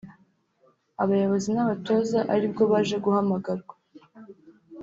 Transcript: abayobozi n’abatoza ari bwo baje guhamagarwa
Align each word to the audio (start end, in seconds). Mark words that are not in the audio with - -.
abayobozi 1.03 1.49
n’abatoza 1.53 2.19
ari 2.33 2.45
bwo 2.51 2.63
baje 2.71 2.95
guhamagarwa 3.05 3.75